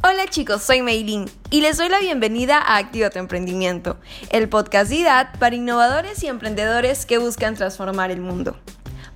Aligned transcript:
Hola 0.00 0.26
chicos, 0.28 0.62
soy 0.62 0.80
Meilin 0.80 1.28
y 1.50 1.60
les 1.60 1.76
doy 1.76 1.88
la 1.88 1.98
bienvenida 1.98 2.58
a 2.58 2.76
Activa 2.76 3.10
tu 3.10 3.18
Emprendimiento, 3.18 3.96
el 4.30 4.48
podcast 4.48 4.90
de 4.90 4.96
IDAD 4.96 5.38
para 5.40 5.56
innovadores 5.56 6.22
y 6.22 6.28
emprendedores 6.28 7.04
que 7.04 7.18
buscan 7.18 7.56
transformar 7.56 8.12
el 8.12 8.20
mundo. 8.20 8.56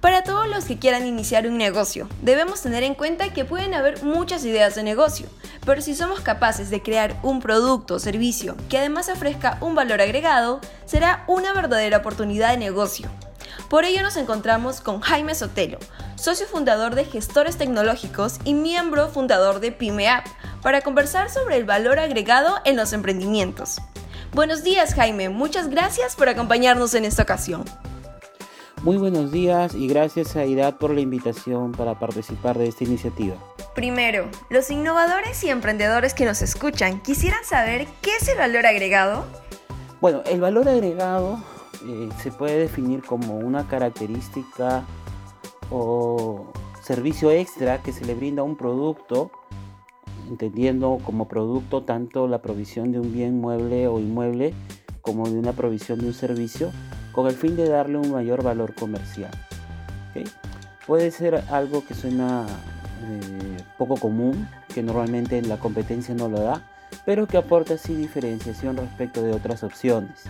Para 0.01 0.25
todos 0.25 0.49
los 0.49 0.65
que 0.65 0.81
quieran 0.81 1.07
iniciar 1.07 1.47
un 1.47 1.57
negocio, 1.57 2.09
debemos 2.21 2.63
tener 2.63 2.83
en 2.83 2.97
cuenta 2.97 3.33
que 3.33 3.45
pueden 3.45 3.75
haber 3.75 4.03
muchas 4.03 4.45
ideas 4.45 4.75
de 4.75 4.83
negocio, 4.83 5.29
pero 5.65 5.81
si 5.81 5.95
somos 5.95 6.21
capaces 6.21 6.69
de 6.69 6.83
crear 6.83 7.17
un 7.23 7.39
producto 7.39 7.95
o 7.95 7.99
servicio 8.01 8.57
que 8.69 8.79
además 8.79 9.09
ofrezca 9.09 9.59
un 9.61 9.77
valor 9.77 10.01
agregado, 10.01 10.61
será 10.85 11.23
una 11.29 11.53
verdadera 11.53 11.99
oportunidad 11.99 12.51
de 12.51 12.57
negocio. 12.57 13.09
Por 13.69 13.85
ello 13.85 14.03
nos 14.03 14.17
encontramos 14.17 14.81
con 14.81 15.01
Jaime 15.01 15.37
Sotelo, 15.37 15.79
socio 16.23 16.47
fundador 16.47 16.95
de 16.95 17.05
Gestores 17.05 17.57
Tecnológicos 17.57 18.39
y 18.45 18.55
miembro 18.55 19.09
fundador 19.09 19.59
de 19.59 19.73
PymeApp, 19.73 20.25
para 20.63 20.81
conversar 20.81 21.31
sobre 21.31 21.57
el 21.57 21.65
valor 21.65 21.99
agregado 21.99 22.61
en 22.65 22.77
los 22.77 22.93
emprendimientos. 22.93 23.79
Buenos 24.33 24.63
días 24.63 24.95
Jaime, 24.95 25.31
muchas 25.31 25.69
gracias 25.69 26.15
por 26.15 26.29
acompañarnos 26.29 26.95
en 26.95 27.07
esta 27.07 27.25
ocasión. 27.25 27.65
Muy 28.83 28.99
buenos 28.99 29.33
días 29.33 29.75
y 29.75 29.89
gracias 29.89 30.37
a 30.37 30.45
IDAD 30.45 30.75
por 30.75 30.95
la 30.95 31.01
invitación 31.01 31.73
para 31.73 31.99
participar 31.99 32.57
de 32.57 32.69
esta 32.69 32.85
iniciativa. 32.85 33.35
Primero, 33.75 34.29
los 34.49 34.71
innovadores 34.71 35.43
y 35.43 35.51
emprendedores 35.51 36.15
que 36.15 36.25
nos 36.25 36.41
escuchan 36.41 37.01
quisieran 37.01 37.45
saber 37.45 37.89
qué 38.01 38.15
es 38.21 38.29
el 38.29 38.39
valor 38.39 38.67
agregado. 38.67 39.25
Bueno, 40.01 40.23
el 40.27 40.41
valor 40.41 40.69
agregado 40.69 41.43
eh, 41.85 42.09
se 42.23 42.31
puede 42.31 42.59
definir 42.59 43.03
como 43.03 43.39
una 43.39 43.67
característica 43.67 44.85
o 45.71 46.47
servicio 46.83 47.31
extra 47.31 47.83
que 47.83 47.93
se 47.93 48.05
le 48.05 48.15
brinda 48.15 48.43
a 48.43 48.45
un 48.45 48.57
producto, 48.57 49.31
entendiendo 50.29 50.99
como 51.05 51.29
producto 51.29 51.83
tanto 51.83 52.27
la 52.29 52.43
provisión 52.43 52.93
de 52.93 53.01
un 53.01 53.13
bien 53.13 53.41
mueble 53.41 53.87
o 53.89 53.99
inmueble 53.99 54.55
como 55.01 55.29
de 55.29 55.39
una 55.39 55.53
provisión 55.53 55.99
de 55.99 56.07
un 56.07 56.15
servicio 56.15 56.71
con 57.13 57.27
el 57.27 57.35
fin 57.35 57.57
de 57.57 57.69
darle 57.69 57.99
un 57.99 58.11
mayor 58.13 58.43
valor 58.43 58.75
comercial. 58.75 59.31
Puede 60.87 61.11
ser 61.13 61.45
algo 61.51 61.85
que 61.87 61.95
suena 61.95 62.47
eh, 62.47 63.57
poco 63.79 63.97
común, 63.97 64.49
que 64.75 64.83
normalmente 64.83 65.39
en 65.39 65.49
la 65.49 65.59
competencia 65.59 66.15
no 66.15 66.29
lo 66.29 66.41
da, 66.41 66.63
pero 67.05 67.27
que 67.27 67.37
aporta 67.37 67.75
así 67.75 67.95
diferenciación 67.95 68.77
respecto 68.77 69.23
de 69.23 69.33
otras 69.33 69.63
opciones. 69.63 70.25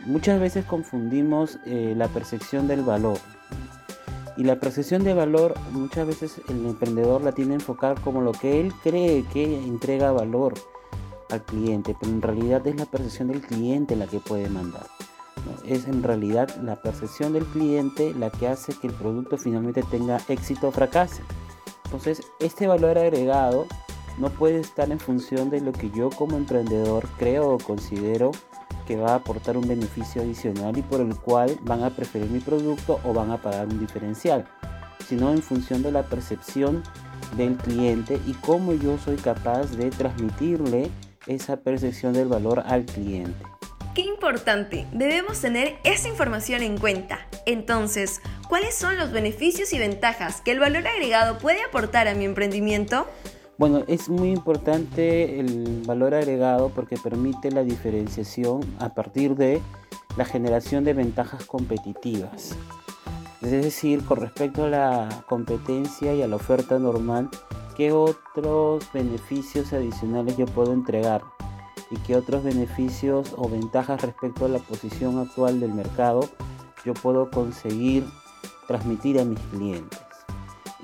Muchas 0.00 0.38
veces 0.38 0.64
confundimos 0.66 1.58
eh, 1.64 1.94
la 1.96 2.08
percepción 2.08 2.68
del 2.68 2.82
valor. 2.82 3.18
Y 4.36 4.44
la 4.44 4.58
percepción 4.58 5.04
de 5.04 5.14
valor 5.14 5.54
muchas 5.70 6.06
veces 6.06 6.40
el 6.48 6.66
emprendedor 6.66 7.22
la 7.22 7.32
tiene 7.32 7.54
enfocar 7.54 8.00
como 8.00 8.20
lo 8.20 8.32
que 8.32 8.60
él 8.60 8.72
cree 8.82 9.24
que 9.32 9.58
entrega 9.58 10.10
valor 10.10 10.54
al 11.30 11.42
cliente, 11.44 11.96
pero 11.98 12.12
en 12.12 12.22
realidad 12.22 12.66
es 12.66 12.76
la 12.76 12.86
percepción 12.86 13.28
del 13.28 13.40
cliente 13.40 13.96
la 13.96 14.06
que 14.06 14.20
puede 14.20 14.48
mandar. 14.48 14.86
Es 15.64 15.86
en 15.86 16.02
realidad 16.02 16.48
la 16.62 16.76
percepción 16.76 17.32
del 17.32 17.44
cliente 17.44 18.14
la 18.14 18.30
que 18.30 18.48
hace 18.48 18.72
que 18.74 18.88
el 18.88 18.94
producto 18.94 19.36
finalmente 19.36 19.82
tenga 19.82 20.20
éxito 20.28 20.68
o 20.68 20.72
fracase. 20.72 21.22
Entonces, 21.84 22.22
este 22.40 22.66
valor 22.66 22.98
agregado 22.98 23.66
no 24.18 24.30
puede 24.30 24.60
estar 24.60 24.90
en 24.90 24.98
función 24.98 25.50
de 25.50 25.60
lo 25.60 25.72
que 25.72 25.90
yo 25.90 26.10
como 26.10 26.36
emprendedor 26.36 27.06
creo 27.18 27.54
o 27.54 27.58
considero 27.58 28.32
que 28.86 28.96
va 28.96 29.12
a 29.12 29.14
aportar 29.16 29.56
un 29.56 29.66
beneficio 29.66 30.22
adicional 30.22 30.76
y 30.76 30.82
por 30.82 31.00
el 31.00 31.16
cual 31.16 31.56
van 31.62 31.82
a 31.82 31.90
preferir 31.90 32.30
mi 32.30 32.40
producto 32.40 33.00
o 33.04 33.12
van 33.12 33.30
a 33.30 33.40
pagar 33.40 33.66
un 33.66 33.78
diferencial, 33.78 34.46
sino 35.08 35.30
en 35.30 35.42
función 35.42 35.82
de 35.82 35.92
la 35.92 36.02
percepción 36.04 36.82
del 37.36 37.56
cliente 37.56 38.20
y 38.26 38.32
cómo 38.34 38.74
yo 38.74 38.98
soy 38.98 39.16
capaz 39.16 39.70
de 39.72 39.90
transmitirle 39.90 40.90
esa 41.26 41.56
percepción 41.56 42.12
del 42.12 42.28
valor 42.28 42.62
al 42.66 42.84
cliente. 42.84 43.44
Qué 43.94 44.02
importante, 44.02 44.86
debemos 44.92 45.40
tener 45.40 45.78
esa 45.84 46.08
información 46.08 46.62
en 46.62 46.78
cuenta. 46.78 47.28
Entonces, 47.46 48.20
¿cuáles 48.48 48.74
son 48.74 48.98
los 48.98 49.12
beneficios 49.12 49.72
y 49.72 49.78
ventajas 49.78 50.40
que 50.40 50.50
el 50.50 50.58
valor 50.58 50.86
agregado 50.86 51.38
puede 51.38 51.62
aportar 51.62 52.08
a 52.08 52.14
mi 52.14 52.24
emprendimiento? 52.24 53.06
Bueno, 53.58 53.84
es 53.86 54.08
muy 54.08 54.30
importante 54.30 55.38
el 55.38 55.82
valor 55.86 56.14
agregado 56.14 56.70
porque 56.70 56.96
permite 56.96 57.50
la 57.50 57.62
diferenciación 57.62 58.60
a 58.78 58.94
partir 58.94 59.36
de 59.36 59.60
la 60.16 60.24
generación 60.24 60.84
de 60.84 60.94
ventajas 60.94 61.44
competitivas. 61.44 62.56
Es 63.42 63.50
decir, 63.50 64.04
con 64.04 64.18
respecto 64.20 64.64
a 64.64 64.68
la 64.68 65.24
competencia 65.28 66.14
y 66.14 66.22
a 66.22 66.28
la 66.28 66.36
oferta 66.36 66.78
normal, 66.78 67.28
¿qué 67.76 67.92
otros 67.92 68.84
beneficios 68.92 69.72
adicionales 69.72 70.36
yo 70.36 70.46
puedo 70.46 70.72
entregar? 70.72 71.22
y 71.90 71.96
qué 71.98 72.16
otros 72.16 72.44
beneficios 72.44 73.34
o 73.36 73.48
ventajas 73.48 74.02
respecto 74.02 74.46
a 74.46 74.48
la 74.48 74.58
posición 74.58 75.18
actual 75.18 75.60
del 75.60 75.74
mercado 75.74 76.28
yo 76.84 76.94
puedo 76.94 77.30
conseguir 77.30 78.04
transmitir 78.66 79.18
a 79.18 79.24
mis 79.24 79.40
clientes. 79.40 80.03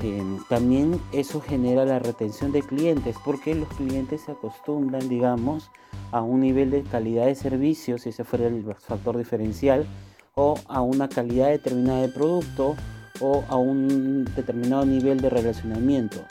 Em, 0.02 0.38
también 0.48 0.98
eso 1.12 1.40
genera 1.40 1.84
la 1.84 1.98
retención 1.98 2.52
de 2.52 2.62
clientes 2.62 3.16
porque 3.24 3.54
los 3.54 3.68
clientes 3.68 4.22
se 4.22 4.32
acostumbran, 4.32 5.08
digamos, 5.08 5.70
a 6.10 6.22
un 6.22 6.40
nivel 6.40 6.70
de 6.70 6.82
calidad 6.82 7.26
de 7.26 7.34
servicio, 7.34 7.98
si 7.98 8.08
ese 8.08 8.24
fuera 8.24 8.46
el 8.46 8.64
factor 8.78 9.18
diferencial, 9.18 9.86
o 10.34 10.54
a 10.68 10.80
una 10.80 11.08
calidad 11.08 11.48
determinada 11.48 12.02
de 12.02 12.08
producto 12.08 12.76
o 13.20 13.44
a 13.48 13.56
un 13.56 14.24
determinado 14.36 14.86
nivel 14.86 15.20
de 15.20 15.28
relacionamiento. 15.28 16.24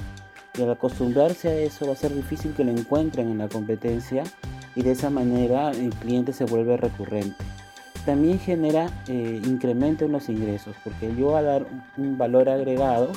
Y 0.57 0.63
al 0.63 0.71
acostumbrarse 0.71 1.49
a 1.49 1.55
eso 1.59 1.85
va 1.85 1.93
a 1.93 1.95
ser 1.95 2.15
difícil 2.15 2.53
que 2.53 2.63
lo 2.63 2.71
encuentren 2.71 3.29
en 3.29 3.37
la 3.37 3.49
competencia 3.49 4.23
y 4.75 4.81
de 4.81 4.91
esa 4.91 5.09
manera 5.11 5.71
el 5.71 5.91
cliente 5.91 6.33
se 6.33 6.45
vuelve 6.45 6.75
recurrente. 6.77 7.35
También 8.05 8.39
genera 8.39 8.89
eh, 9.07 9.41
incremento 9.45 10.05
en 10.05 10.13
los 10.13 10.29
ingresos 10.29 10.75
porque 10.83 11.13
yo 11.15 11.35
al 11.35 11.45
dar 11.45 11.67
un 11.97 12.17
valor 12.17 12.49
agregado 12.49 13.11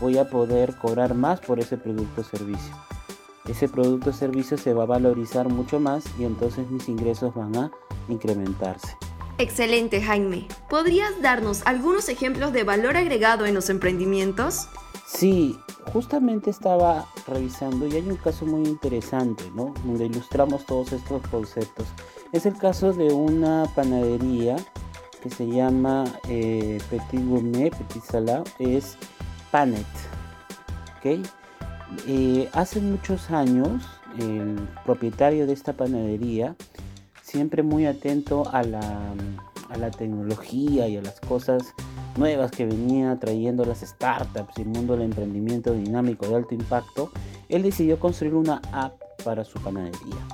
voy 0.00 0.18
a 0.18 0.28
poder 0.28 0.76
cobrar 0.76 1.14
más 1.14 1.40
por 1.40 1.60
ese 1.60 1.76
producto 1.76 2.20
o 2.20 2.24
servicio. 2.24 2.74
Ese 3.48 3.68
producto 3.68 4.10
o 4.10 4.12
servicio 4.12 4.56
se 4.56 4.72
va 4.72 4.84
a 4.84 4.86
valorizar 4.86 5.48
mucho 5.48 5.78
más 5.78 6.04
y 6.18 6.24
entonces 6.24 6.70
mis 6.70 6.88
ingresos 6.88 7.34
van 7.34 7.56
a 7.56 7.70
incrementarse. 8.08 8.96
Excelente 9.36 10.00
Jaime. 10.00 10.46
¿Podrías 10.70 11.20
darnos 11.20 11.62
algunos 11.66 12.08
ejemplos 12.08 12.52
de 12.52 12.64
valor 12.64 12.96
agregado 12.96 13.46
en 13.46 13.54
los 13.54 13.68
emprendimientos? 13.68 14.68
Sí, 15.06 15.58
justamente 15.92 16.50
estaba 16.50 17.06
revisando 17.26 17.86
y 17.86 17.94
hay 17.94 18.08
un 18.08 18.16
caso 18.16 18.46
muy 18.46 18.66
interesante, 18.68 19.44
¿no? 19.54 19.74
Donde 19.84 20.06
ilustramos 20.06 20.64
todos 20.64 20.92
estos 20.92 21.20
conceptos. 21.28 21.86
Es 22.32 22.46
el 22.46 22.56
caso 22.56 22.92
de 22.92 23.12
una 23.12 23.64
panadería 23.74 24.56
que 25.22 25.30
se 25.30 25.46
llama 25.46 26.04
eh, 26.28 26.78
Petit 26.90 27.26
Gourmet, 27.26 27.74
Petit 27.74 28.02
Salad, 28.02 28.44
es 28.58 28.96
Panet. 29.54 29.86
¿okay? 30.98 31.22
Eh, 32.08 32.48
hace 32.54 32.80
muchos 32.80 33.30
años, 33.30 33.84
el 34.18 34.58
propietario 34.84 35.46
de 35.46 35.52
esta 35.52 35.74
panadería, 35.74 36.56
siempre 37.22 37.62
muy 37.62 37.86
atento 37.86 38.52
a 38.52 38.64
la, 38.64 38.80
a 39.70 39.76
la 39.78 39.92
tecnología 39.92 40.88
y 40.88 40.96
a 40.96 41.02
las 41.02 41.20
cosas 41.20 41.72
nuevas 42.16 42.50
que 42.50 42.66
venía 42.66 43.16
trayendo 43.20 43.64
las 43.64 43.82
startups 43.82 44.58
y 44.58 44.62
el 44.62 44.68
mundo 44.70 44.94
del 44.94 45.02
emprendimiento 45.02 45.72
dinámico 45.72 46.26
de 46.26 46.34
alto 46.34 46.52
impacto, 46.56 47.12
él 47.48 47.62
decidió 47.62 48.00
construir 48.00 48.34
una 48.34 48.60
app 48.72 48.94
para 49.22 49.44
su 49.44 49.60
panadería. 49.60 50.26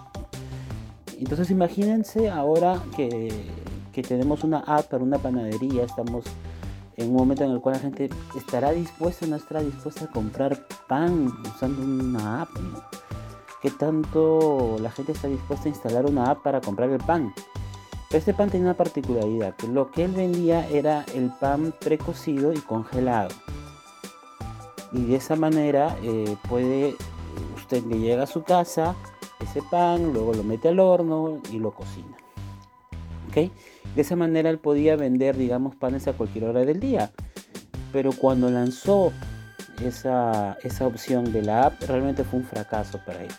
Entonces 1.19 1.51
imagínense 1.51 2.31
ahora 2.31 2.83
que, 2.97 3.31
que 3.93 4.03
tenemos 4.03 4.45
una 4.45 4.61
app 4.61 4.87
para 4.87 5.05
una 5.05 5.19
panadería, 5.19 5.85
estamos 5.85 6.25
en 6.97 7.11
un 7.11 7.17
momento 7.17 7.45
en 7.45 7.51
el 7.51 7.61
cual 7.61 7.77
la 7.77 7.81
gente 7.81 8.11
estará 8.37 8.73
dispuesta 8.73 9.27
o 9.27 9.29
no 9.29 9.37
estará 9.37 9.61
dispuesta 9.61 10.05
a 10.05 10.11
comprar 10.11 10.67
pan 10.89 11.33
usando 11.45 11.83
una 11.83 12.43
app. 12.43 12.51
¿Qué 13.63 13.71
tanto 13.71 14.77
la 14.81 14.91
gente 14.91 15.13
está 15.13 15.29
dispuesta 15.29 15.67
a 15.67 15.69
instalar 15.69 16.07
una 16.07 16.31
app 16.31 16.43
para 16.43 16.61
comprar 16.61 16.91
el 16.91 16.99
pan? 16.99 17.33
Este 18.11 18.35
pan 18.35 18.51
tenía 18.51 18.67
una 18.67 18.77
particularidad, 18.77 19.55
que 19.55 19.69
lo 19.69 19.91
que 19.91 20.05
él 20.05 20.13
vendía 20.13 20.69
era 20.69 21.05
el 21.15 21.31
pan 21.31 21.73
precocido 21.79 22.53
y 22.53 22.59
congelado. 22.59 23.29
Y 24.93 25.05
de 25.05 25.17
esa 25.17 25.37
manera 25.37 25.97
eh, 26.03 26.37
puede, 26.49 26.97
usted 27.55 27.85
le 27.85 28.01
llega 28.01 28.25
a 28.25 28.27
su 28.27 28.43
casa 28.43 28.97
ese 29.41 29.63
pan, 29.63 30.13
luego 30.13 30.35
lo 30.35 30.43
mete 30.43 30.69
al 30.69 30.81
horno 30.81 31.39
y 31.51 31.59
lo 31.59 31.71
cocina. 31.71 32.17
De 33.35 34.03
esa 34.03 34.17
manera 34.17 34.51
él 34.51 34.59
podía 34.59 34.97
vender, 34.97 35.37
digamos, 35.37 35.77
panes 35.77 36.09
a 36.09 36.13
cualquier 36.13 36.45
hora 36.45 36.65
del 36.65 36.81
día. 36.81 37.11
Pero 37.93 38.13
cuando 38.13 38.51
lanzó 38.51 39.13
esa, 39.85 40.59
esa 40.63 40.87
opción 40.87 41.33
de 41.33 41.43
la 41.43 41.67
app, 41.67 41.83
realmente 41.89 42.25
fue 42.25 42.41
un 42.41 42.45
fracaso 42.45 43.01
para 43.05 43.23
él. 43.23 43.31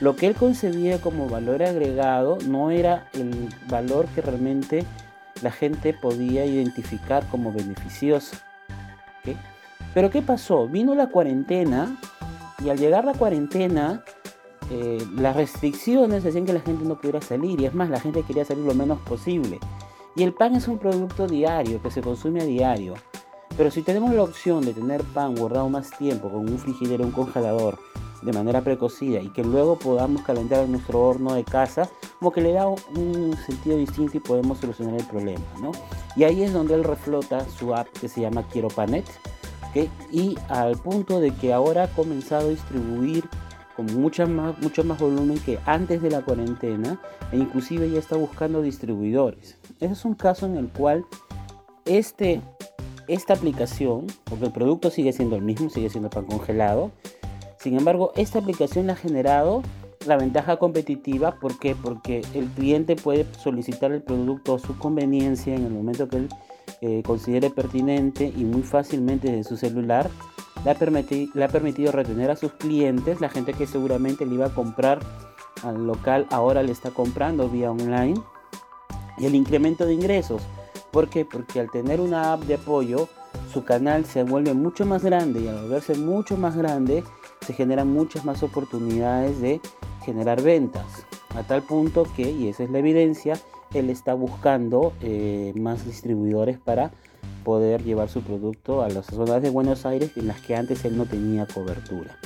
Lo 0.00 0.16
que 0.16 0.26
él 0.26 0.34
concebía 0.34 1.00
como 1.00 1.28
valor 1.28 1.62
agregado 1.62 2.38
no 2.46 2.70
era 2.70 3.08
el 3.12 3.48
valor 3.68 4.06
que 4.14 4.20
realmente 4.20 4.84
la 5.42 5.50
gente 5.50 5.94
podía 5.94 6.44
identificar 6.44 7.26
como 7.28 7.52
beneficioso. 7.52 8.36
Pero 9.94 10.10
¿qué 10.10 10.22
pasó? 10.22 10.66
Vino 10.66 10.94
la 10.94 11.08
cuarentena 11.08 11.96
y 12.64 12.68
al 12.70 12.78
llegar 12.78 13.04
la 13.04 13.14
cuarentena 13.14 14.02
eh, 14.70 15.06
las 15.14 15.36
restricciones 15.36 16.24
hacían 16.24 16.46
que 16.46 16.52
la 16.52 16.60
gente 16.60 16.84
no 16.84 16.96
pudiera 16.96 17.20
salir 17.20 17.60
y 17.60 17.66
es 17.66 17.74
más, 17.74 17.90
la 17.90 18.00
gente 18.00 18.22
quería 18.22 18.44
salir 18.44 18.64
lo 18.64 18.74
menos 18.74 18.98
posible. 19.00 19.58
Y 20.16 20.22
el 20.22 20.32
pan 20.32 20.54
es 20.54 20.68
un 20.68 20.78
producto 20.78 21.26
diario 21.26 21.82
que 21.82 21.90
se 21.90 22.00
consume 22.00 22.42
a 22.42 22.44
diario. 22.44 22.94
Pero 23.56 23.70
si 23.70 23.82
tenemos 23.82 24.12
la 24.14 24.22
opción 24.22 24.64
de 24.64 24.74
tener 24.74 25.02
pan 25.02 25.34
guardado 25.34 25.68
más 25.68 25.90
tiempo 25.90 26.30
con 26.30 26.48
un 26.48 26.58
frigidero, 26.58 27.04
un 27.04 27.12
congelador, 27.12 27.78
de 28.22 28.32
manera 28.32 28.62
precocida 28.62 29.20
y 29.20 29.28
que 29.28 29.44
luego 29.44 29.78
podamos 29.78 30.22
calentar 30.22 30.64
en 30.64 30.72
nuestro 30.72 31.02
horno 31.02 31.34
de 31.34 31.44
casa, 31.44 31.88
como 32.18 32.32
que 32.32 32.40
le 32.40 32.52
da 32.52 32.66
un 32.66 33.36
sentido 33.46 33.76
distinto 33.76 34.16
y 34.16 34.20
podemos 34.20 34.58
solucionar 34.58 34.98
el 34.98 35.06
problema, 35.06 35.44
¿no? 35.60 35.72
Y 36.16 36.24
ahí 36.24 36.42
es 36.42 36.52
donde 36.52 36.74
él 36.74 36.84
reflota 36.84 37.44
su 37.50 37.74
app 37.74 37.86
que 38.00 38.08
se 38.08 38.22
llama 38.22 38.44
Quiero 38.48 38.68
Panet, 38.68 39.04
y 40.12 40.38
al 40.48 40.76
punto 40.76 41.20
de 41.20 41.32
que 41.32 41.52
ahora 41.52 41.84
ha 41.84 41.88
comenzado 41.88 42.46
a 42.46 42.50
distribuir 42.50 43.28
con 43.76 43.86
mucha 44.00 44.26
más, 44.26 44.58
mucho 44.60 44.84
más 44.84 44.98
volumen 44.98 45.38
que 45.38 45.58
antes 45.66 46.02
de 46.02 46.10
la 46.10 46.22
cuarentena 46.22 47.00
e 47.32 47.38
inclusive 47.38 47.90
ya 47.90 47.98
está 47.98 48.16
buscando 48.16 48.62
distribuidores. 48.62 49.56
Ese 49.80 49.92
es 49.92 50.04
un 50.04 50.14
caso 50.14 50.46
en 50.46 50.56
el 50.56 50.68
cual 50.68 51.04
este, 51.84 52.40
esta 53.08 53.34
aplicación, 53.34 54.06
porque 54.24 54.46
el 54.46 54.52
producto 54.52 54.90
sigue 54.90 55.12
siendo 55.12 55.36
el 55.36 55.42
mismo, 55.42 55.70
sigue 55.70 55.90
siendo 55.90 56.10
pan 56.10 56.24
congelado, 56.24 56.90
sin 57.58 57.76
embargo 57.76 58.12
esta 58.16 58.38
aplicación 58.38 58.90
ha 58.90 58.96
generado 58.96 59.62
la 60.06 60.16
ventaja 60.16 60.58
competitiva, 60.58 61.38
¿por 61.40 61.58
qué? 61.58 61.74
Porque 61.74 62.22
el 62.34 62.46
cliente 62.48 62.94
puede 62.94 63.26
solicitar 63.38 63.92
el 63.92 64.02
producto 64.02 64.54
a 64.54 64.58
su 64.58 64.78
conveniencia 64.78 65.54
en 65.54 65.64
el 65.64 65.72
momento 65.72 66.08
que 66.08 66.16
él 66.18 66.28
eh, 66.80 67.02
considere 67.04 67.50
pertinente 67.50 68.32
y 68.36 68.44
muy 68.44 68.62
fácilmente 68.62 69.28
desde 69.30 69.44
su 69.44 69.56
celular 69.56 70.10
le 70.64 70.70
ha, 71.44 71.48
permitido 71.48 71.92
retener 71.92 72.30
a 72.30 72.36
sus 72.36 72.52
clientes, 72.52 73.20
la 73.20 73.28
gente 73.28 73.52
que 73.52 73.66
seguramente 73.66 74.24
le 74.24 74.34
iba 74.34 74.46
a 74.46 74.54
comprar 74.54 75.00
al 75.62 75.86
local 75.86 76.26
ahora 76.30 76.62
le 76.62 76.72
está 76.72 76.90
comprando 76.90 77.48
vía 77.48 77.70
online 77.70 78.20
y 79.18 79.26
el 79.26 79.34
incremento 79.34 79.86
de 79.86 79.94
ingresos. 79.94 80.42
¿Por 80.90 81.08
qué? 81.08 81.24
Porque 81.24 81.60
al 81.60 81.70
tener 81.70 82.00
una 82.00 82.32
app 82.32 82.42
de 82.42 82.54
apoyo, 82.54 83.08
su 83.52 83.64
canal 83.64 84.04
se 84.04 84.22
vuelve 84.22 84.54
mucho 84.54 84.86
más 84.86 85.04
grande 85.04 85.40
y 85.40 85.48
al 85.48 85.62
volverse 85.62 85.96
mucho 85.96 86.36
más 86.36 86.56
grande, 86.56 87.02
se 87.44 87.52
generan 87.52 87.92
muchas 87.92 88.24
más 88.24 88.42
oportunidades 88.42 89.40
de 89.40 89.60
generar 90.04 90.42
ventas. 90.42 91.06
A 91.36 91.42
tal 91.42 91.62
punto 91.62 92.06
que, 92.16 92.30
y 92.30 92.48
esa 92.48 92.62
es 92.62 92.70
la 92.70 92.78
evidencia, 92.78 93.34
él 93.72 93.90
está 93.90 94.14
buscando 94.14 94.92
eh, 95.00 95.52
más 95.56 95.84
distribuidores 95.84 96.58
para 96.58 96.92
poder 97.44 97.84
llevar 97.84 98.08
su 98.08 98.22
producto 98.22 98.82
a 98.82 98.88
las 98.88 99.06
zonas 99.06 99.40
de 99.42 99.50
Buenos 99.50 99.86
Aires 99.86 100.10
en 100.16 100.26
las 100.26 100.40
que 100.40 100.56
antes 100.56 100.84
él 100.84 100.96
no 100.96 101.06
tenía 101.06 101.46
cobertura. 101.46 102.16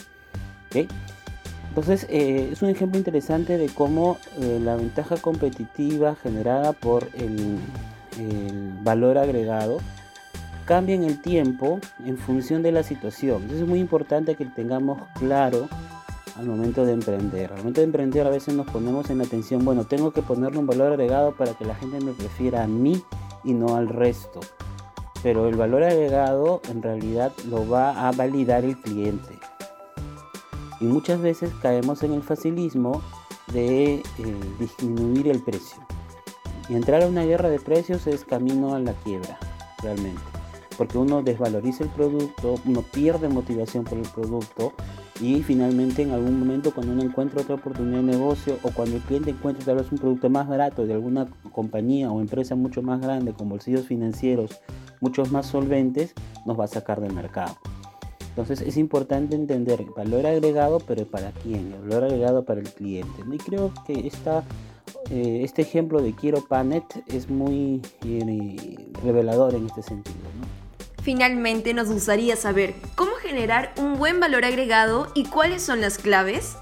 Entonces 1.68 2.06
eh, 2.08 2.50
es 2.52 2.62
un 2.62 2.70
ejemplo 2.70 2.98
interesante 2.98 3.58
de 3.58 3.68
cómo 3.68 4.18
eh, 4.40 4.58
la 4.62 4.76
ventaja 4.76 5.16
competitiva 5.16 6.14
generada 6.16 6.72
por 6.72 7.08
el, 7.14 7.58
el, 8.18 8.72
valor 8.82 9.18
agregado 9.18 9.78
cambia 10.64 10.94
en 10.94 11.04
el 11.04 11.20
tiempo 11.20 11.78
en 12.04 12.18
función 12.18 12.62
de 12.62 12.72
la 12.72 12.82
situación. 12.82 13.42
Entonces 13.42 13.62
es 13.62 13.68
muy 13.68 13.80
importante 13.80 14.34
que 14.34 14.44
tengamos 14.44 15.00
claro 15.18 15.68
al 16.36 16.46
momento 16.46 16.84
de 16.84 16.92
emprender. 16.92 17.52
Al 17.52 17.58
momento 17.58 17.80
de 17.80 17.86
emprender 17.86 18.26
a 18.26 18.30
veces 18.30 18.54
nos 18.54 18.68
ponemos 18.70 19.10
en 19.10 19.20
atención, 19.20 19.64
bueno, 19.64 19.84
tengo 19.84 20.12
que 20.12 20.22
ponerle 20.22 20.58
un 20.58 20.66
valor 20.66 20.92
agregado 20.92 21.34
para 21.36 21.52
que 21.54 21.64
la 21.64 21.74
gente 21.74 22.00
me 22.00 22.12
prefiera 22.12 22.64
a 22.64 22.66
mí 22.66 23.02
y 23.44 23.54
no 23.54 23.76
al 23.76 23.88
resto 23.88 24.40
pero 25.22 25.48
el 25.48 25.56
valor 25.56 25.82
agregado 25.82 26.60
en 26.70 26.82
realidad 26.82 27.32
lo 27.48 27.68
va 27.68 28.08
a 28.08 28.12
validar 28.12 28.64
el 28.64 28.76
cliente. 28.76 29.38
Y 30.80 30.84
muchas 30.84 31.20
veces 31.20 31.50
caemos 31.60 32.02
en 32.02 32.12
el 32.12 32.22
facilismo 32.22 33.02
de 33.52 33.94
eh, 33.94 34.02
disminuir 34.58 35.28
el 35.28 35.42
precio. 35.42 35.84
Y 36.68 36.74
entrar 36.74 37.02
a 37.02 37.06
una 37.06 37.24
guerra 37.24 37.48
de 37.48 37.58
precios 37.58 38.06
es 38.06 38.24
camino 38.24 38.74
a 38.74 38.78
la 38.78 38.92
quiebra, 38.92 39.38
realmente. 39.82 40.20
Porque 40.76 40.98
uno 40.98 41.22
desvaloriza 41.22 41.82
el 41.82 41.90
producto, 41.90 42.54
uno 42.64 42.82
pierde 42.82 43.28
motivación 43.28 43.84
por 43.84 43.98
el 43.98 44.08
producto 44.08 44.72
y 45.20 45.42
finalmente 45.42 46.02
en 46.02 46.12
algún 46.12 46.38
momento 46.38 46.72
cuando 46.72 46.92
uno 46.92 47.02
encuentra 47.02 47.42
otra 47.42 47.56
oportunidad 47.56 47.98
de 47.98 48.16
negocio 48.16 48.58
o 48.62 48.70
cuando 48.70 48.96
el 48.96 49.02
cliente 49.02 49.30
encuentra 49.30 49.64
tal 49.64 49.76
vez 49.76 49.90
un 49.90 49.98
producto 49.98 50.30
más 50.30 50.48
barato 50.48 50.86
de 50.86 50.94
alguna 50.94 51.26
compañía 51.52 52.10
o 52.10 52.20
empresa 52.20 52.54
mucho 52.54 52.82
más 52.82 53.00
grande 53.00 53.32
con 53.32 53.48
bolsillos 53.48 53.86
financieros 53.86 54.60
muchos 55.00 55.30
más 55.30 55.46
solventes, 55.46 56.14
nos 56.44 56.58
va 56.58 56.64
a 56.64 56.68
sacar 56.68 57.00
del 57.00 57.12
mercado. 57.12 57.56
Entonces 58.30 58.60
es 58.60 58.76
importante 58.76 59.34
entender 59.34 59.80
el 59.80 59.90
valor 59.90 60.26
agregado, 60.26 60.78
pero 60.80 61.04
para 61.06 61.32
quién, 61.32 61.72
el 61.72 61.88
valor 61.88 62.04
agregado 62.04 62.44
para 62.44 62.60
el 62.60 62.70
cliente. 62.72 63.22
Y 63.30 63.38
creo 63.38 63.72
que 63.86 64.06
esta, 64.06 64.44
eh, 65.10 65.40
este 65.42 65.62
ejemplo 65.62 66.00
de 66.00 66.14
Quiero 66.14 66.42
Panet 66.42 66.84
es 67.08 67.28
muy 67.28 67.82
eh, 68.04 68.90
revelador 69.02 69.54
en 69.54 69.66
este 69.66 69.82
sentido. 69.82 70.16
Finalmente 71.02 71.74
nos 71.74 71.88
gustaría 71.88 72.36
saber 72.36 72.74
cómo 72.94 73.07
generar 73.28 73.72
un 73.78 73.98
buen 73.98 74.20
valor 74.20 74.44
agregado 74.44 75.08
y 75.14 75.26
cuáles 75.26 75.62
son 75.62 75.80
las 75.80 75.98
claves. 75.98 76.56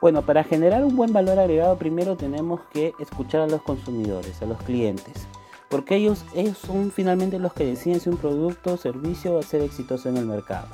Bueno, 0.00 0.22
para 0.22 0.42
generar 0.42 0.84
un 0.84 0.96
buen 0.96 1.12
valor 1.12 1.38
agregado 1.38 1.76
primero 1.76 2.16
tenemos 2.16 2.60
que 2.72 2.94
escuchar 2.98 3.42
a 3.42 3.46
los 3.46 3.62
consumidores, 3.62 4.40
a 4.42 4.46
los 4.46 4.60
clientes 4.62 5.26
porque 5.70 5.94
ellos, 5.94 6.24
ellos 6.34 6.58
son 6.58 6.90
finalmente 6.90 7.38
los 7.38 7.52
que 7.52 7.64
deciden 7.64 8.00
si 8.00 8.10
un 8.10 8.16
producto 8.16 8.74
o 8.74 8.76
servicio 8.76 9.34
va 9.34 9.40
a 9.40 9.44
ser 9.44 9.62
exitoso 9.62 10.08
en 10.08 10.16
el 10.16 10.26
mercado. 10.26 10.66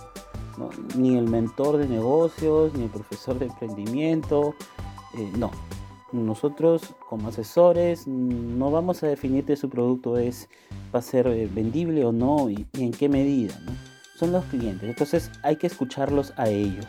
Ni 0.97 1.19
el 1.19 1.29
mentor 1.29 1.77
de 1.77 1.87
negocios, 1.87 2.73
ni 2.73 2.85
el 2.85 2.91
profesor 2.91 3.39
de 3.39 3.47
emprendimiento, 3.47 4.55
eh, 5.15 5.31
no. 5.37 5.50
Nosotros 6.12 6.94
como 7.11 7.29
asesores 7.29 8.06
no 8.06 8.71
vamos 8.71 9.03
a 9.03 9.06
definir 9.06 9.44
si 9.47 9.56
su 9.56 9.69
producto 9.69 10.17
es, 10.17 10.49
va 10.94 11.00
a 11.00 11.03
ser 11.03 11.27
eh, 11.27 11.47
vendible 11.53 12.06
o 12.06 12.12
no 12.12 12.49
y, 12.49 12.67
en 12.73 12.91
qué 12.91 13.11
medida. 13.11 13.55
Son 14.19 14.33
los 14.33 14.45
clientes, 14.47 14.89
entonces 14.89 15.31
hay 15.43 15.57
que 15.57 15.67
escucharlos 15.67 16.33
a 16.37 16.49
ellos. 16.49 16.87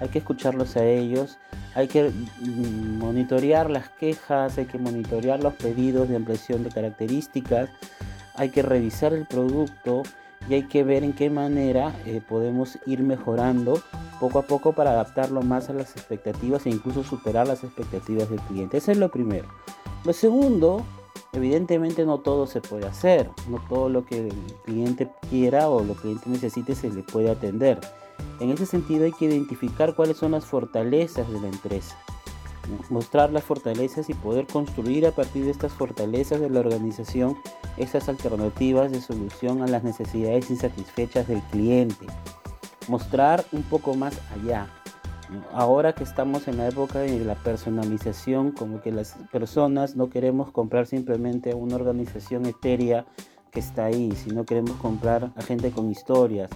Hay 0.00 0.08
que 0.08 0.18
escucharlos 0.18 0.76
a 0.76 0.84
ellos 0.84 1.38
hay 1.74 1.88
que 1.88 2.12
monitorear 2.42 3.68
las 3.68 3.88
quejas, 3.90 4.58
hay 4.58 4.66
que 4.66 4.78
monitorear 4.78 5.42
los 5.42 5.54
pedidos 5.54 6.08
de 6.08 6.16
ampliación 6.16 6.62
de 6.62 6.70
características, 6.70 7.68
hay 8.36 8.50
que 8.50 8.62
revisar 8.62 9.12
el 9.12 9.26
producto 9.26 10.02
y 10.48 10.54
hay 10.54 10.68
que 10.68 10.84
ver 10.84 11.02
en 11.02 11.14
qué 11.14 11.30
manera 11.30 11.92
eh, 12.06 12.20
podemos 12.26 12.78
ir 12.86 13.02
mejorando 13.02 13.82
poco 14.20 14.38
a 14.38 14.42
poco 14.42 14.72
para 14.72 14.90
adaptarlo 14.90 15.42
más 15.42 15.68
a 15.68 15.72
las 15.72 15.96
expectativas 15.96 16.64
e 16.66 16.70
incluso 16.70 17.02
superar 17.02 17.48
las 17.48 17.64
expectativas 17.64 18.30
del 18.30 18.40
cliente. 18.42 18.76
Eso 18.76 18.92
es 18.92 18.98
lo 18.98 19.10
primero. 19.10 19.48
Lo 20.04 20.12
segundo, 20.12 20.84
evidentemente 21.34 22.04
no 22.04 22.18
todo 22.18 22.46
se 22.46 22.60
puede 22.60 22.86
hacer, 22.86 23.30
no 23.48 23.58
todo 23.68 23.88
lo 23.88 24.04
que 24.04 24.28
el 24.28 24.34
cliente 24.64 25.10
quiera 25.28 25.68
o 25.68 25.82
lo 25.82 25.94
que 25.96 26.10
el 26.12 26.18
cliente 26.18 26.30
necesite 26.30 26.74
se 26.74 26.90
le 26.90 27.02
puede 27.02 27.30
atender. 27.30 27.80
En 28.40 28.50
ese 28.50 28.66
sentido 28.66 29.04
hay 29.04 29.12
que 29.12 29.26
identificar 29.26 29.94
cuáles 29.94 30.16
son 30.16 30.32
las 30.32 30.44
fortalezas 30.44 31.30
de 31.30 31.40
la 31.40 31.48
empresa, 31.48 31.96
mostrar 32.90 33.32
las 33.32 33.44
fortalezas 33.44 34.08
y 34.08 34.14
poder 34.14 34.46
construir 34.46 35.06
a 35.06 35.12
partir 35.12 35.44
de 35.44 35.50
estas 35.50 35.72
fortalezas 35.72 36.40
de 36.40 36.50
la 36.50 36.60
organización 36.60 37.36
esas 37.76 38.08
alternativas 38.08 38.92
de 38.92 39.00
solución 39.00 39.62
a 39.62 39.66
las 39.66 39.82
necesidades 39.82 40.50
insatisfechas 40.50 41.28
del 41.28 41.42
cliente. 41.50 42.06
Mostrar 42.88 43.44
un 43.52 43.62
poco 43.62 43.94
más 43.94 44.20
allá. 44.32 44.70
Ahora 45.52 45.94
que 45.94 46.04
estamos 46.04 46.48
en 46.48 46.58
la 46.58 46.68
época 46.68 47.00
de 47.00 47.24
la 47.24 47.34
personalización, 47.34 48.52
como 48.52 48.80
que 48.80 48.92
las 48.92 49.16
personas 49.32 49.96
no 49.96 50.10
queremos 50.10 50.50
comprar 50.50 50.86
simplemente 50.86 51.54
una 51.54 51.76
organización 51.76 52.46
etérea 52.46 53.06
que 53.50 53.60
está 53.60 53.84
ahí, 53.84 54.12
sino 54.12 54.44
queremos 54.44 54.72
comprar 54.72 55.32
a 55.36 55.42
gente 55.42 55.70
con 55.70 55.90
historias, 55.90 56.50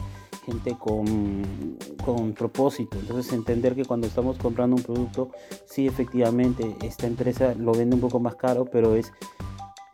gente 0.45 0.77
con, 0.79 1.77
con 2.05 2.33
propósito. 2.33 2.99
Entonces 2.99 3.33
entender 3.33 3.75
que 3.75 3.85
cuando 3.85 4.07
estamos 4.07 4.39
comprando 4.39 4.77
un 4.77 4.83
producto, 4.83 5.31
sí 5.67 5.87
efectivamente 5.87 6.77
esta 6.83 7.07
empresa 7.07 7.55
lo 7.55 7.73
vende 7.73 7.95
un 7.95 8.01
poco 8.01 8.19
más 8.19 8.35
caro, 8.35 8.65
pero 8.65 8.95
es 8.95 9.13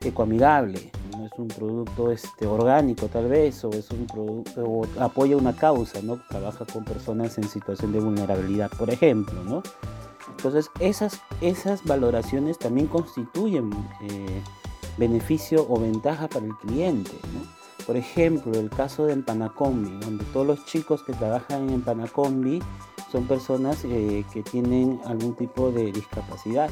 ecoamigable, 0.01 0.91
es 1.27 1.39
un 1.39 1.49
producto 1.49 2.11
este, 2.11 2.47
orgánico 2.47 3.09
tal 3.09 3.29
vez, 3.29 3.65
o 3.65 3.71
es 3.71 3.91
un 3.91 4.07
producto, 4.07 4.65
o 4.65 4.87
apoya 5.01 5.37
una 5.37 5.55
causa, 5.55 6.01
¿no? 6.03 6.21
Trabaja 6.29 6.65
con 6.65 6.85
personas 6.85 7.37
en 7.39 7.49
situación 7.49 7.93
de 7.93 8.01
vulnerabilidad, 8.01 8.71
por 8.71 8.91
ejemplo, 8.91 9.43
¿no? 9.45 9.63
Entonces 10.31 10.71
esas, 10.81 11.21
esas 11.41 11.85
valoraciones 11.85 12.59
también 12.59 12.87
constituyen 12.87 13.71
eh, 14.03 14.43
beneficio 14.99 15.67
o 15.69 15.79
ventaja 15.79 16.29
para 16.29 16.47
el 16.47 16.55
cliente, 16.57 17.13
¿no? 17.33 17.65
Por 17.87 17.97
ejemplo, 17.97 18.53
el 18.59 18.71
caso 18.71 19.05
de 19.05 19.13
Empanacombi, 19.13 19.99
donde 20.05 20.25
todos 20.33 20.47
los 20.47 20.65
chicos 20.65 21.03
que 21.03 21.13
trabajan 21.13 21.69
en 21.69 21.75
Empanacombi 21.75 22.63
son 23.13 23.27
personas 23.27 23.85
eh, 23.85 24.25
que 24.33 24.43
tienen 24.43 25.01
algún 25.05 25.35
tipo 25.35 25.71
de 25.71 25.93
discapacidad. 25.93 26.71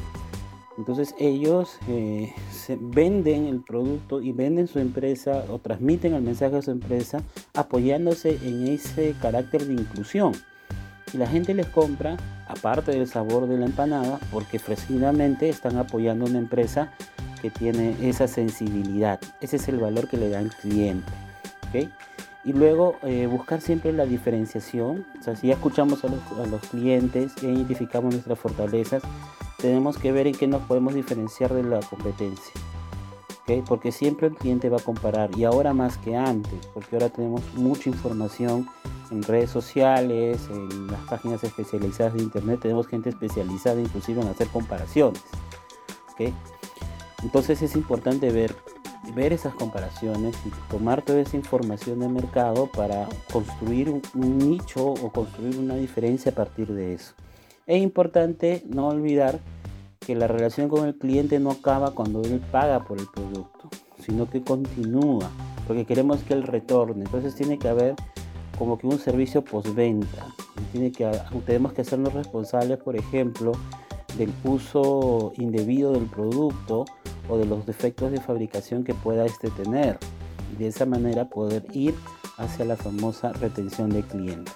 Entonces 0.83 1.15
ellos 1.21 1.79
eh, 1.87 2.35
venden 2.81 3.47
el 3.47 3.61
producto 3.61 4.21
y 4.21 4.33
venden 4.33 4.67
su 4.67 4.81
empresa 4.81 5.45
o 5.49 5.61
transmiten 5.61 6.13
el 6.13 6.23
mensaje 6.23 6.57
a 6.57 6.63
su 6.63 6.73
empresa 6.73 7.23
apoyándose 7.55 8.37
en 8.43 8.67
ese 8.67 9.15
carácter 9.23 9.65
de 9.65 9.75
inclusión. 9.75 10.33
Y 11.15 11.19
la 11.19 11.29
gente 11.29 11.55
les 11.55 11.69
compra 11.69 12.17
aparte 12.49 12.91
del 12.91 13.07
sabor 13.07 13.47
de 13.47 13.59
la 13.59 13.67
empanada, 13.67 14.19
porque 14.33 14.59
precisamente 14.59 15.49
están 15.49 15.77
apoyando 15.77 16.25
una 16.25 16.41
empresa 16.41 16.93
que 17.41 17.49
tiene 17.49 17.95
esa 18.03 18.27
sensibilidad. 18.27 19.21
Ese 19.41 19.59
es 19.59 19.69
el 19.69 19.77
valor 19.77 20.09
que 20.09 20.17
le 20.17 20.31
da 20.31 20.41
el 20.41 20.51
cliente. 20.51 21.13
Y 22.45 22.53
luego 22.55 22.97
eh, 23.05 23.29
buscar 23.29 23.61
siempre 23.61 23.93
la 23.93 24.05
diferenciación. 24.05 25.07
O 25.21 25.23
sea, 25.23 25.37
si 25.37 25.47
ya 25.47 25.55
escuchamos 25.55 26.05
a 26.05 26.09
los, 26.09 26.61
clientes, 26.63 27.37
ya 27.37 27.51
identificamos 27.51 28.15
nuestras 28.15 28.37
fortalezas, 28.37 29.05
tenemos 29.63 29.97
que 29.97 30.11
ver 30.11 30.27
en 30.27 30.35
qué 30.35 30.49
nos 30.49 30.63
podemos 30.63 30.93
diferenciar 30.93 31.55
de 31.55 31.63
la 31.63 31.81
competencia. 31.81 32.53
Porque 33.67 33.93
siempre 33.93 34.29
el 34.29 34.35
cliente 34.35 34.69
va 34.71 34.79
a 34.79 34.83
comparar 34.83 35.31
y 35.37 35.45
ahora 35.45 35.73
más 35.73 35.99
que 35.99 36.17
antes, 36.17 36.67
porque 36.75 36.97
ahora 36.97 37.11
tenemos 37.11 37.43
mucha 37.55 37.91
información 37.91 38.69
en 39.11 39.23
redes 39.23 39.51
sociales, 39.51 40.41
en 40.51 40.87
las 40.87 41.01
páginas 41.03 41.45
especializadas 41.45 42.15
de 42.15 42.23
internet, 42.23 42.61
tenemos 42.63 42.87
gente 42.87 43.11
especializada 43.11 43.81
inclusive 43.81 44.23
en 44.23 44.29
hacer 44.29 44.49
comparaciones. 44.49 45.23
Entonces 47.23 47.63
es 47.63 47.75
importante 47.77 48.31
ver, 48.31 48.55
ver 49.15 49.33
esas 49.33 49.55
comparaciones 49.55 50.35
y 50.45 50.51
tomar 50.71 51.03
toda 51.03 51.21
esa 51.21 51.37
información 51.37 52.01
de 52.01 52.09
mercado 52.09 52.67
para 52.67 53.09
construir 53.33 53.91
un, 54.15 54.39
nicho 54.39 54.87
o 54.87 55.13
construir 55.13 55.59
una 55.59 55.75
diferencia 55.75 56.33
a 56.33 56.35
partir 56.35 56.69
de 56.73 56.95
eso. 56.95 57.15
Es 57.67 57.81
importante 57.81 58.65
no 58.69 58.89
olvidar 58.89 59.39
que 60.01 60.17
la 60.17 60.27
relación 60.27 60.69
con 60.69 60.87
el 60.87 60.97
cliente 60.97 61.39
no 61.39 61.53
acaba 61.53 61.93
cuando 61.93 62.21
él 62.23 62.41
paga 62.51 62.85
por 62.85 62.99
el 62.99 63.07
producto, 63.07 63.69
sino 64.01 64.29
que 64.29 64.43
continúa, 64.43 65.31
porque 65.69 65.85
queremos 65.85 66.25
que 66.25 66.35
él 66.35 66.43
retorne. 66.43 67.05
Entonces 67.05 67.37
tiene 67.37 67.59
que 67.59 67.69
haber 67.69 67.95
como 68.59 68.79
que 68.79 68.89
un 68.89 68.99
servicio 68.99 69.45
postventa. 69.45 70.27
Tiene 70.73 70.91
que, 70.91 71.09
tenemos 71.47 71.73
que 71.73 71.83
hacernos 71.83 72.13
responsables, 72.15 72.79
por 72.79 72.97
ejemplo, 72.97 73.53
del 74.19 74.33
uso 74.43 75.33
indebido 75.37 75.93
del 75.93 76.07
producto 76.07 76.85
o 77.29 77.39
de 77.39 77.47
los 77.47 77.65
defectos 77.65 78.11
de 78.11 78.21
fabricación 78.21 78.83
que 78.83 78.95
pueda 78.95 79.25
este 79.25 79.51
tener. 79.51 79.99
De 80.59 80.67
esa 80.67 80.85
manera 80.85 81.29
poder 81.29 81.65
ir 81.73 81.95
hacia 82.39 82.65
la 82.65 82.77
famosa 82.77 83.33
retención 83.33 83.89
de 83.91 84.03
clientes. 84.03 84.55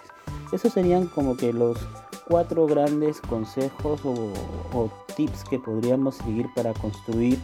Esos 0.53 0.73
serían 0.73 1.07
como 1.07 1.37
que 1.37 1.53
los 1.53 1.79
cuatro 2.27 2.67
grandes 2.67 3.21
consejos 3.21 4.01
o, 4.05 4.91
tips 5.17 5.45
que 5.45 5.59
podríamos 5.59 6.17
seguir 6.17 6.47
para 6.55 6.75
construir 6.75 7.39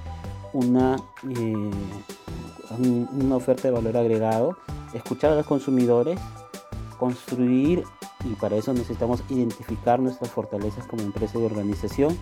una, 0.53 0.97
eh, 1.31 1.71
una 2.79 3.37
oferta 3.37 3.63
de 3.69 3.71
valor 3.71 3.97
agregado. 3.97 4.59
Escuchar 4.93 5.33
a 5.33 5.37
los 5.37 5.47
consumidores, 5.47 6.21
construir 6.99 7.85
y 8.25 8.35
para 8.35 8.57
eso 8.57 8.75
necesitamos 8.75 9.23
identificar 9.31 10.01
nuestras 10.01 10.31
fortalezas 10.31 10.87
como 10.87 11.03
empresa 11.03 11.39
y 11.39 11.45
organización, 11.45 12.17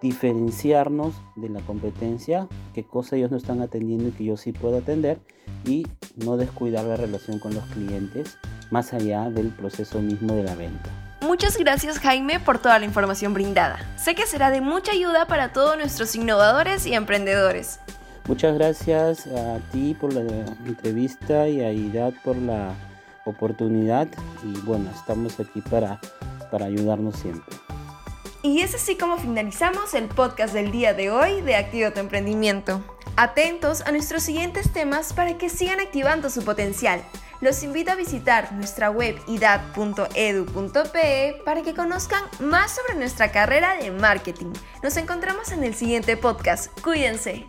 diferenciarnos 0.00 1.14
de 1.34 1.48
la 1.48 1.60
competencia, 1.62 2.48
qué 2.72 2.84
cosa 2.84 3.16
ellos 3.16 3.32
no 3.32 3.36
están 3.36 3.60
atendiendo 3.62 4.08
y 4.08 4.12
que 4.12 4.24
yo 4.24 4.36
sí 4.36 4.52
puedo 4.52 4.78
atender 4.78 5.20
y 5.64 5.86
no 6.16 6.36
descuidar 6.36 6.84
la 6.84 6.96
relación 6.96 7.40
con 7.40 7.54
los 7.54 7.64
clientes 7.64 8.38
más 8.70 8.92
allá 8.92 9.28
del 9.30 9.48
proceso 9.48 10.00
mismo 10.00 10.34
de 10.34 10.44
la 10.44 10.54
venta. 10.54 11.11
Muchas 11.22 11.56
gracias 11.56 12.00
Jaime 12.00 12.40
por 12.40 12.58
toda 12.58 12.80
la 12.80 12.84
información 12.84 13.32
brindada. 13.32 13.78
Sé 13.96 14.16
que 14.16 14.26
será 14.26 14.50
de 14.50 14.60
mucha 14.60 14.90
ayuda 14.90 15.26
para 15.26 15.52
todos 15.52 15.78
nuestros 15.78 16.16
innovadores 16.16 16.84
y 16.84 16.94
emprendedores. 16.94 17.78
Muchas 18.26 18.54
gracias 18.54 19.28
a 19.28 19.58
ti 19.70 19.96
por 19.98 20.12
la 20.12 20.20
entrevista 20.66 21.48
y 21.48 21.60
a 21.60 21.72
IDAD 21.72 22.14
por 22.24 22.36
la 22.36 22.74
oportunidad 23.24 24.08
y 24.42 24.58
bueno, 24.62 24.90
estamos 24.92 25.38
aquí 25.38 25.60
para, 25.60 26.00
para 26.50 26.66
ayudarnos 26.66 27.16
siempre. 27.16 27.56
Y 28.42 28.60
es 28.60 28.74
así 28.74 28.96
como 28.96 29.16
finalizamos 29.16 29.94
el 29.94 30.08
podcast 30.08 30.52
del 30.52 30.72
día 30.72 30.92
de 30.92 31.12
hoy 31.12 31.40
de 31.42 31.54
Activa 31.54 31.92
tu 31.92 32.00
Emprendimiento. 32.00 32.82
Atentos 33.14 33.82
a 33.82 33.92
nuestros 33.92 34.24
siguientes 34.24 34.72
temas 34.72 35.12
para 35.12 35.38
que 35.38 35.48
sigan 35.48 35.78
activando 35.78 36.30
su 36.30 36.44
potencial. 36.44 37.00
Los 37.42 37.62
invito 37.64 37.90
a 37.90 37.96
visitar 37.96 38.52
nuestra 38.52 38.88
web 38.88 39.20
idad.edu.pe 39.26 40.06
para 41.44 41.62
que 41.62 41.74
conozcan 41.74 42.22
más 42.38 42.70
sobre 42.76 42.94
nuestra 42.94 43.32
carrera 43.32 43.76
de 43.76 43.90
marketing. 43.90 44.52
Nos 44.80 44.96
encontramos 44.96 45.50
en 45.50 45.64
el 45.64 45.74
siguiente 45.74 46.16
podcast. 46.16 46.70
Cuídense. 46.82 47.48